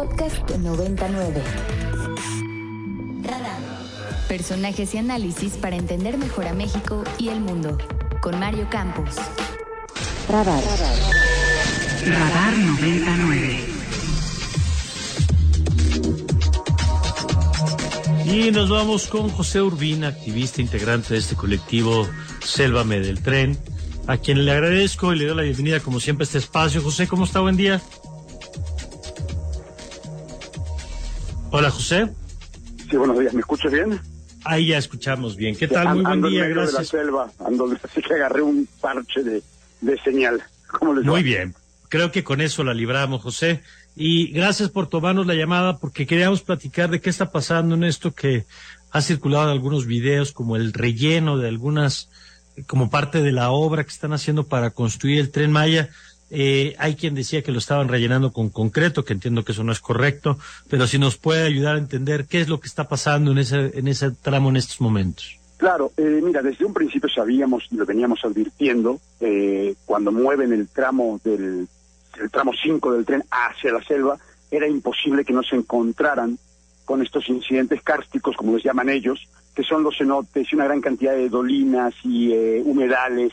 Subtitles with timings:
[0.00, 1.42] Podcast 99.
[3.22, 3.60] Radar.
[4.28, 7.76] Personajes y análisis para entender mejor a México y el mundo.
[8.22, 9.16] Con Mario Campos.
[10.26, 10.62] Radar.
[12.06, 13.60] Radar 99.
[18.24, 22.08] Y nos vamos con José Urbina, activista integrante de este colectivo
[22.42, 23.58] Sélvame del Tren,
[24.06, 26.80] a quien le agradezco y le doy la bienvenida como siempre a este espacio.
[26.80, 27.40] José, ¿cómo está?
[27.40, 27.82] Buen día.
[31.50, 32.08] Hola, José.
[32.90, 33.34] Sí, buenos días.
[33.34, 34.00] ¿Me escuchas bien?
[34.44, 35.56] Ahí ya escuchamos bien.
[35.56, 35.88] ¿Qué tal?
[35.88, 36.88] Muy buen Ando en día, medio de la gracias.
[36.88, 39.42] selva, ando- así que agarré un parche de,
[39.80, 40.42] de señal.
[40.78, 41.10] ¿Cómo les va?
[41.10, 41.54] Muy bien.
[41.88, 43.62] Creo que con eso la libramos, José.
[43.96, 48.14] Y gracias por tomarnos la llamada porque queríamos platicar de qué está pasando en esto
[48.14, 48.46] que
[48.92, 52.08] ha circulado en algunos videos, como el relleno de algunas,
[52.66, 55.90] como parte de la obra que están haciendo para construir el tren Maya.
[56.30, 59.72] Eh, hay quien decía que lo estaban rellenando con concreto, que entiendo que eso no
[59.72, 63.32] es correcto, pero si nos puede ayudar a entender qué es lo que está pasando
[63.32, 65.36] en ese, en ese tramo en estos momentos.
[65.56, 70.68] Claro, eh, mira, desde un principio sabíamos y lo veníamos advirtiendo, eh, cuando mueven el
[70.68, 71.68] tramo del
[72.18, 74.18] el tramo 5 del tren hacia la selva,
[74.50, 76.38] era imposible que no se encontraran
[76.84, 80.80] con estos incidentes cársticos, como les llaman ellos, que son los cenotes y una gran
[80.80, 83.32] cantidad de dolinas y eh, humedales.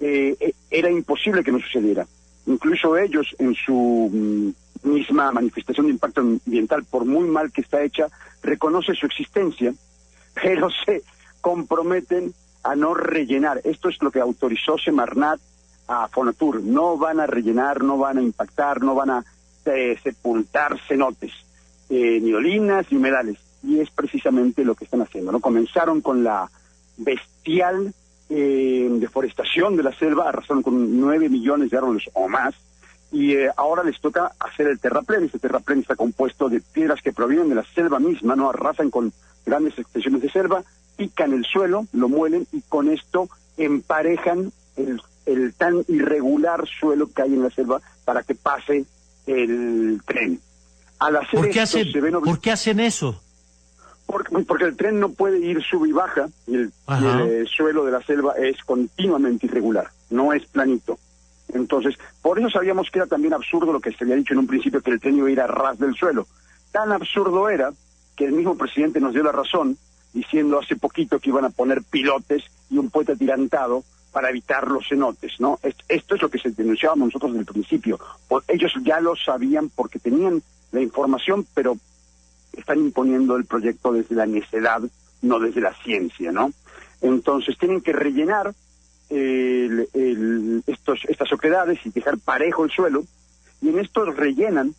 [0.00, 2.06] Eh, eh, era imposible que no sucediera.
[2.46, 7.82] Incluso ellos, en su mm, misma manifestación de impacto ambiental, por muy mal que está
[7.82, 8.06] hecha,
[8.42, 9.74] reconoce su existencia,
[10.42, 11.02] pero se
[11.40, 13.60] comprometen a no rellenar.
[13.64, 15.40] Esto es lo que autorizó Semarnat
[15.88, 16.62] a Fonatur.
[16.62, 19.24] No van a rellenar, no van a impactar, no van a
[19.66, 21.32] eh, sepultar cenotes,
[21.88, 23.38] eh, ni olinas ni humedales.
[23.62, 25.32] Y es precisamente lo que están haciendo.
[25.32, 25.40] ¿no?
[25.40, 26.50] Comenzaron con la
[26.96, 27.92] bestial
[28.28, 32.54] eh, deforestación de la selva, arrasaron con nueve millones de árboles o más,
[33.12, 35.24] y eh, ahora les toca hacer el terraplén.
[35.24, 39.12] Este terraplén está compuesto de piedras que provienen de la selva misma, no arrasan con
[39.44, 40.64] grandes extensiones de selva,
[40.96, 47.22] pican el suelo, lo muelen y con esto emparejan el, el tan irregular suelo que
[47.22, 48.84] hay en la selva para que pase
[49.26, 50.40] el tren.
[50.98, 53.22] Al hacer ¿Por qué, esto, hacen, se ven obli- ¿Por qué hacen eso?
[54.06, 57.04] Porque, porque el tren no puede ir sub y baja y el, Ajá.
[57.04, 60.98] y el, eh, suelo de la selva es continuamente irregular, no es planito.
[61.52, 64.46] Entonces, por eso sabíamos que era también absurdo lo que se había dicho en un
[64.46, 66.26] principio, que el tren iba a ir a ras del suelo.
[66.72, 67.72] Tan absurdo era
[68.16, 69.76] que el mismo presidente nos dio la razón
[70.12, 74.88] diciendo hace poquito que iban a poner pilotes y un puente atirantado para evitar los
[74.88, 75.58] cenotes, ¿no?
[75.62, 77.98] Es- Esto es lo que se denunciábamos nosotros desde el principio.
[78.48, 80.42] Ellos ya lo sabían porque tenían
[80.72, 81.76] la información, pero
[82.56, 84.80] están imponiendo el proyecto desde la necedad,
[85.22, 86.50] no desde la ciencia, ¿no?
[87.00, 88.54] Entonces tienen que rellenar
[89.10, 93.04] el- el- estos, estas oquedades y dejar parejo el suelo,
[93.60, 94.74] y en esto rellenan,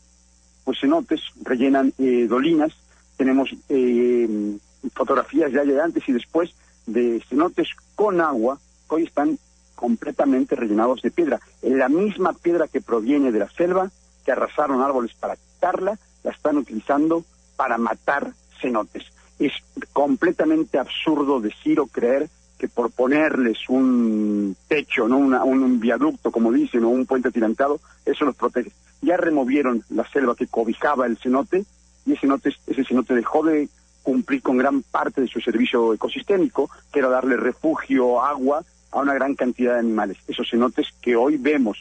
[0.64, 2.74] pues cenotes, rellenan eh, dolinas,
[3.16, 4.58] tenemos eh,
[4.94, 6.52] fotografías ya de antes y después
[6.86, 9.38] de cenotes con agua, que hoy están
[9.76, 11.40] completamente rellenados de piedra.
[11.62, 13.92] La misma piedra que proviene de la selva,
[14.26, 17.24] que arrasaron árboles para quitarla, la están utilizando
[17.58, 18.32] para matar
[18.62, 19.04] cenotes.
[19.40, 19.52] Es
[19.92, 26.52] completamente absurdo decir o creer que por ponerles un techo, no Una- un, viaducto, como
[26.52, 28.72] dicen, o un puente atirantado, eso los protege.
[29.02, 31.66] Ya removieron la selva que cobijaba el cenote
[32.06, 33.70] y ese cenote, ese cenote dejó de
[34.02, 39.14] cumplir con gran parte de su servicio ecosistémico, que era darle refugio, agua a una
[39.14, 40.18] gran cantidad de animales.
[40.28, 41.78] Esos cenotes que hoy vemos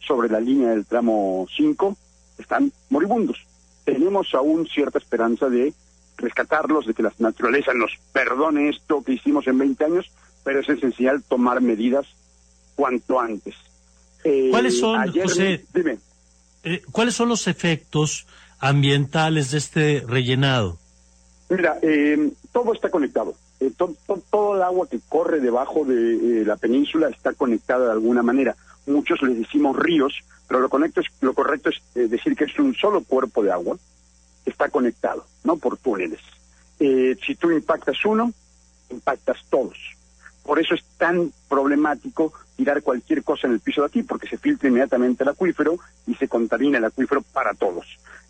[0.00, 1.96] sobre la línea del tramo 5
[2.36, 3.46] están moribundos.
[3.92, 5.72] Tenemos aún cierta esperanza de
[6.18, 10.10] rescatarlos, de que la naturaleza nos perdone esto que hicimos en 20 años,
[10.44, 12.06] pero es esencial tomar medidas
[12.74, 13.54] cuanto antes.
[14.24, 15.64] Eh, ¿Cuáles son, ayer- José?
[15.72, 15.98] Dime.
[16.64, 18.26] Eh, ¿Cuáles son los efectos
[18.58, 20.76] ambientales de este rellenado?
[21.48, 23.34] Mira, eh, todo está conectado.
[23.60, 27.86] Eh, to- to- todo el agua que corre debajo de eh, la península está conectada
[27.86, 28.54] de alguna manera.
[28.86, 30.14] Muchos les decimos ríos,
[30.46, 33.50] pero lo, conecto es, lo correcto es eh, decir que es un solo cuerpo de
[33.52, 33.76] agua
[34.44, 36.20] que está conectado, no por túneles.
[36.80, 38.32] Eh, si tú impactas uno,
[38.90, 39.76] impactas todos.
[40.44, 44.38] Por eso es tan problemático tirar cualquier cosa en el piso de aquí, porque se
[44.38, 47.84] filtra inmediatamente el acuífero y se contamina el acuífero para todos.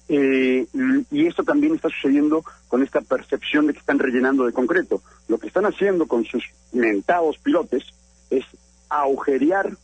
[0.08, 0.66] Eh,
[1.10, 5.02] y esto también está sucediendo con esta percepción de que están rellenando de concreto.
[5.28, 7.84] Lo que están haciendo con sus mentados pilotes
[8.30, 8.44] es
[8.88, 9.76] agujerear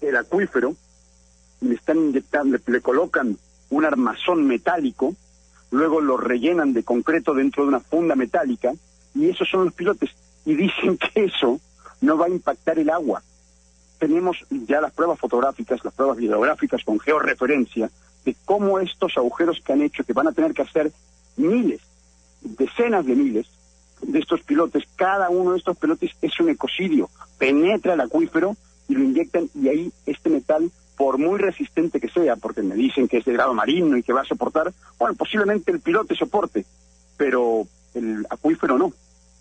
[0.00, 0.74] el acuífero,
[1.60, 3.36] le están inyectando, le, le colocan
[3.68, 5.14] un armazón metálico,
[5.70, 8.72] luego lo rellenan de concreto dentro de una funda metálica,
[9.14, 10.10] y esos son los pilotes.
[10.46, 11.60] Y dicen que eso
[12.00, 13.22] no va a impactar el agua.
[13.98, 17.90] Tenemos ya las pruebas fotográficas, las pruebas videográficas con georreferencia,
[18.24, 20.92] de cómo estos agujeros que han hecho, que van a tener que hacer
[21.36, 21.80] miles,
[22.42, 23.46] decenas de miles
[24.02, 28.56] de estos pilotes, cada uno de estos pilotes es un ecocidio, penetra el acuífero
[28.88, 33.08] y lo inyectan y ahí este metal, por muy resistente que sea, porque me dicen
[33.08, 36.64] que es de grado marino y que va a soportar, bueno, posiblemente el pilote soporte,
[37.16, 38.92] pero el acuífero no,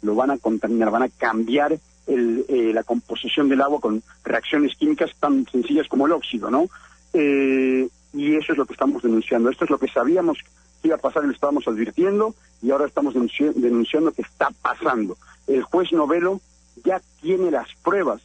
[0.01, 1.77] lo van a contaminar, van a cambiar
[2.07, 6.67] el, eh, la composición del agua con reacciones químicas tan sencillas como el óxido, ¿no?
[7.13, 9.49] Eh, y eso es lo que estamos denunciando.
[9.49, 10.37] Esto es lo que sabíamos
[10.81, 15.17] que iba a pasar y lo estábamos advirtiendo y ahora estamos denunciando que está pasando.
[15.47, 16.41] El juez Novelo
[16.83, 18.21] ya tiene las pruebas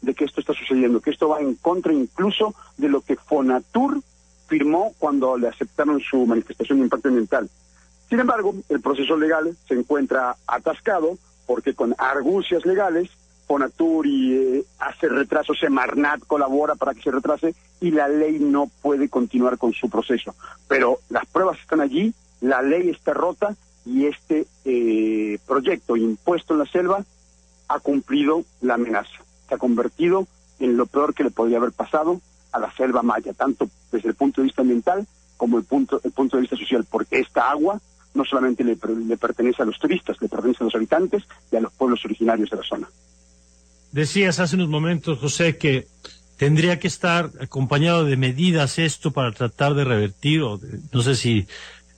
[0.00, 4.00] de que esto está sucediendo, que esto va en contra incluso de lo que Fonatur
[4.48, 7.48] firmó cuando le aceptaron su manifestación de impacto ambiental.
[8.08, 13.10] Sin embargo, el proceso legal se encuentra atascado porque con argucias legales
[13.52, 18.70] Fonatur y eh, hace retraso, Semarnat colabora para que se retrase y la ley no
[18.80, 20.34] puede continuar con su proceso.
[20.68, 23.54] Pero las pruebas están allí, la ley está rota
[23.84, 27.04] y este eh, proyecto impuesto en la selva
[27.68, 29.20] ha cumplido la amenaza.
[29.46, 30.26] Se ha convertido
[30.58, 32.22] en lo peor que le podría haber pasado
[32.52, 35.06] a la selva maya, tanto desde el punto de vista ambiental
[35.36, 37.78] como el punto, de vista social, porque esta agua
[38.14, 41.60] no solamente le, le pertenece a los turistas, le pertenece a los habitantes y a
[41.60, 42.88] los pueblos originarios de la zona.
[43.92, 45.86] Decías hace unos momentos, José, que
[46.38, 50.58] tendría que estar acompañado de medidas esto para tratar de revertir, o
[50.92, 51.46] no sé si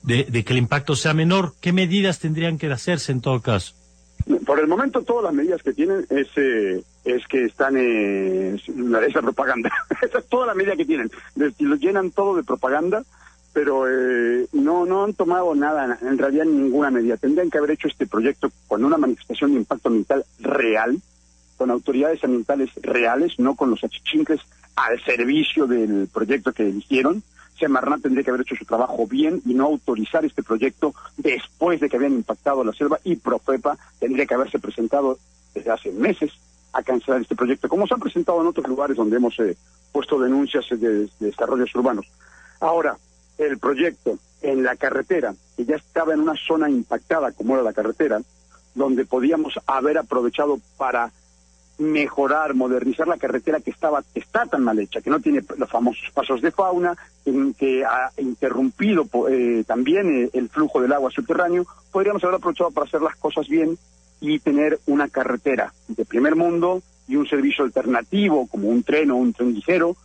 [0.03, 1.53] de, que el impacto sea menor.
[1.61, 3.73] ¿Qué medidas tendrían que hacerse en todo caso?
[4.45, 8.55] Por el momento todas las medidas que tienen es, eh, es que están eh,
[9.07, 9.71] esa propaganda.
[10.01, 11.09] esa es toda la medida que tienen.
[11.59, 13.03] Lo llenan todo de propaganda,
[13.53, 17.17] pero eh, no, no han tomado nada, en realidad ninguna medida.
[17.17, 20.97] Tendrían que haber hecho este proyecto con una manifestación de impacto ambiental real,
[21.57, 24.41] con autoridades ambientales reales, no con los achichincles
[24.75, 27.23] al servicio del proyecto que eligieron.
[27.57, 31.89] Semarnat tendría que haber hecho su trabajo bien y no autorizar este proyecto después de
[31.89, 35.17] que habían impactado la selva y Profepa tendría que haberse presentado
[35.53, 36.33] desde hace meses
[36.73, 39.55] a cancelar este proyecto, como se han presentado en otros lugares donde hemos eh,
[39.93, 42.05] puesto denuncias de, de desarrollos urbanos.
[42.59, 42.97] Ahora,
[43.37, 47.73] el proyecto en la carretera, que ya estaba en una zona impactada como era la
[47.73, 48.21] carretera,
[48.73, 51.11] donde podíamos haber aprovechado para
[51.77, 56.09] mejorar, modernizar la carretera que estaba está tan mal hecha, que no tiene los famosos
[56.13, 56.95] pasos de fauna,
[57.57, 62.87] que ha interrumpido eh, también eh, el flujo del agua subterráneo, podríamos haber aprovechado para
[62.87, 63.77] hacer las cosas bien
[64.21, 69.17] y tener una carretera de primer mundo y un servicio alternativo como un tren o
[69.17, 69.95] un tren ligero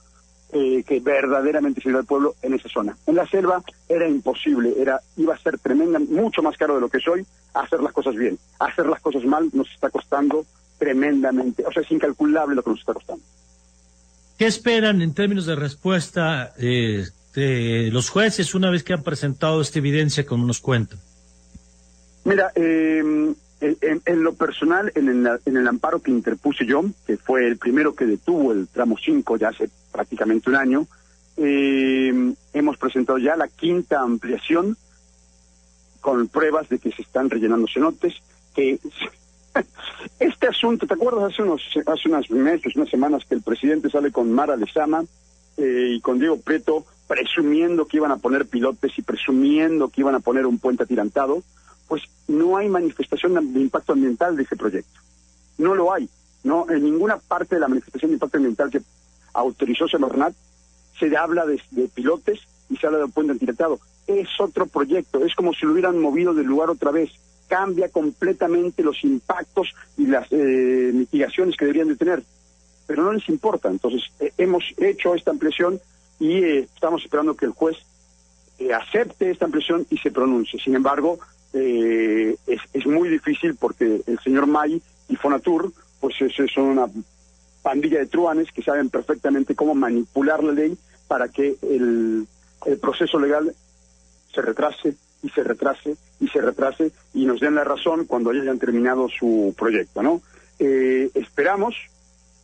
[0.52, 2.96] eh, que verdaderamente sirva al pueblo en esa zona.
[3.06, 6.88] En la selva era imposible, era iba a ser tremenda, mucho más caro de lo
[6.88, 7.24] que soy,
[7.54, 8.36] hacer las cosas bien.
[8.58, 10.44] Hacer las cosas mal nos está costando
[10.80, 13.22] tremendamente, o sea, es incalculable lo que nos está costando.
[14.38, 19.60] ¿Qué esperan en términos de respuesta eh, de los jueces una vez que han presentado
[19.60, 20.98] esta evidencia con unos cuentos?
[22.24, 23.04] Mira, eh,
[23.60, 27.94] en, lo personal, en el, en el amparo que interpuse yo, que fue el primero
[27.94, 30.86] que detuvo el tramo 5 ya hace prácticamente un año,
[31.36, 34.76] eh, hemos presentado ya la quinta ampliación
[36.00, 38.14] con pruebas de que se están rellenando cenotes,
[38.54, 38.78] que
[40.20, 44.12] este asunto, ¿te acuerdas hace unos hace unos meses, unas semanas que el presidente sale
[44.12, 45.02] con Mara Lezama
[45.56, 50.14] eh, y con Diego Preto presumiendo que iban a poner pilotes y presumiendo que iban
[50.14, 51.42] a poner un puente atirantado?
[51.88, 55.00] Pues no hay manifestación de impacto ambiental de ese proyecto.
[55.58, 56.08] No lo hay.
[56.44, 58.82] No, en ninguna parte de la manifestación de impacto ambiental que
[59.32, 60.34] autorizó Semarnat
[60.98, 63.80] se habla de, de pilotes y se habla del puente atirantado.
[64.06, 67.10] Es otro proyecto, es como si lo hubieran movido del lugar otra vez
[67.50, 72.22] cambia completamente los impactos y las eh, mitigaciones que deberían de tener.
[72.86, 73.68] Pero no les importa.
[73.68, 75.80] Entonces, eh, hemos hecho esta ampliación
[76.20, 77.76] y eh, estamos esperando que el juez
[78.72, 80.60] acepte esta ampliación y se pronuncie.
[80.60, 81.18] Sin embargo,
[81.52, 86.14] es, muy difícil porque el señor May y Fonatur, pues
[86.54, 86.86] son una
[87.62, 90.76] pandilla de truanes que saben perfectamente cómo manipular la ley
[91.08, 92.26] para que el
[92.82, 93.52] proceso legal
[94.32, 98.58] se retrase y se retrase y se retrase y nos den la razón cuando hayan
[98.58, 100.20] terminado su proyecto, ¿no?
[100.58, 101.74] Eh, esperamos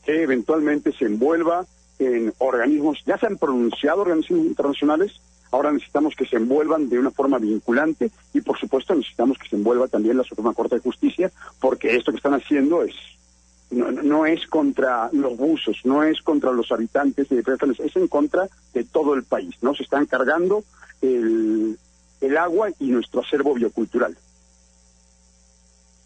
[0.04, 1.66] que eventualmente se envuelva
[1.99, 7.11] en organismos, ya se han pronunciado organismos internacionales, ahora necesitamos que se envuelvan de una
[7.11, 11.30] forma vinculante y por supuesto necesitamos que se envuelva también la Suprema Corte de Justicia
[11.61, 12.95] porque esto que están haciendo es
[13.71, 17.42] no, es contra los buzos, no es contra los habitantes de
[17.85, 19.75] es en contra de todo el país, ¿no?
[19.75, 20.62] Se están cargando
[21.02, 21.76] el,
[22.20, 24.16] el agua y nuestro acervo biocultural.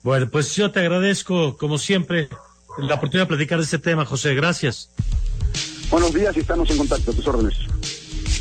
[0.03, 2.29] Bueno, pues yo te agradezco, como siempre,
[2.79, 4.35] la oportunidad de platicar de este tema, José.
[4.35, 4.91] Gracias.
[5.91, 7.11] Buenos días y estamos en contacto.
[7.11, 7.59] A tus órdenes.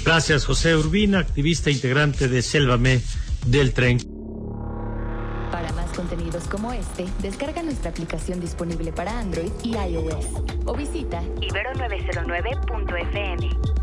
[0.06, 3.02] Gracias, José Urbina, activista integrante de Sélvame
[3.46, 4.00] del Tren.
[5.52, 10.26] Para más contenidos como este, descarga nuestra aplicación disponible para Android y iOS
[10.66, 13.79] o visita ibero909.fm.